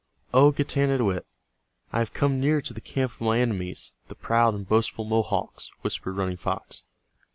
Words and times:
"O 0.33 0.51
Getanittowit, 0.51 1.25
I 1.93 1.99
have 1.99 2.11
come 2.11 2.39
near 2.39 2.59
to 2.59 2.73
the 2.73 2.81
camp 2.81 3.11
of 3.11 3.21
my 3.21 3.39
enemies, 3.39 3.93
the 4.07 4.15
proud 4.15 4.55
and 4.55 4.67
boastful 4.67 5.05
Mohawks," 5.05 5.69
whispered 5.83 6.13
Running 6.17 6.37
Fox. 6.37 6.85